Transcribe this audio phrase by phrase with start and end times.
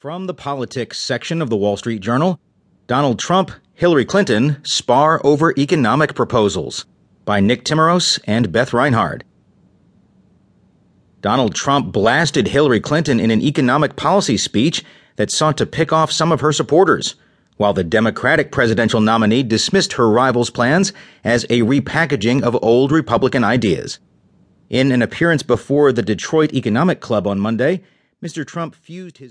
[0.00, 2.38] From the politics section of the Wall Street Journal,
[2.86, 6.86] Donald Trump, Hillary Clinton spar over economic proposals
[7.24, 9.24] by Nick Timraos and Beth Reinhard.
[11.20, 14.84] Donald Trump blasted Hillary Clinton in an economic policy speech
[15.16, 17.16] that sought to pick off some of her supporters,
[17.56, 20.92] while the Democratic presidential nominee dismissed her rival's plans
[21.24, 23.98] as a repackaging of old Republican ideas.
[24.70, 27.82] In an appearance before the Detroit Economic Club on Monday,
[28.22, 28.46] Mr.
[28.46, 29.26] Trump fused his